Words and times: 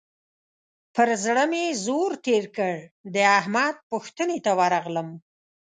پر 0.95 1.09
زړه 1.25 1.43
مې 1.51 1.63
زور 1.85 2.11
تېر 2.25 2.45
کړ؛ 2.57 2.75
د 3.13 3.15
احمد 3.39 3.75
پوښتنې 3.89 4.37
ته 4.45 4.51
ورغلم. 4.59 5.09